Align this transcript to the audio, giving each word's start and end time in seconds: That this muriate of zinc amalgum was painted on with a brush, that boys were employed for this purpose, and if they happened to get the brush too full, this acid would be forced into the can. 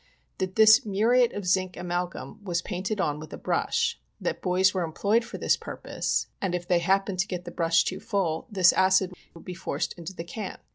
That 0.39 0.55
this 0.55 0.83
muriate 0.83 1.31
of 1.33 1.45
zinc 1.45 1.75
amalgum 1.77 2.43
was 2.43 2.63
painted 2.63 2.99
on 2.99 3.19
with 3.19 3.31
a 3.33 3.37
brush, 3.37 3.99
that 4.19 4.41
boys 4.41 4.73
were 4.73 4.81
employed 4.81 5.23
for 5.23 5.37
this 5.37 5.55
purpose, 5.55 6.25
and 6.41 6.55
if 6.55 6.67
they 6.67 6.79
happened 6.79 7.19
to 7.19 7.27
get 7.27 7.45
the 7.45 7.51
brush 7.51 7.83
too 7.83 7.99
full, 7.99 8.47
this 8.51 8.73
acid 8.73 9.13
would 9.35 9.45
be 9.45 9.53
forced 9.53 9.93
into 9.99 10.15
the 10.15 10.23
can. 10.23 10.57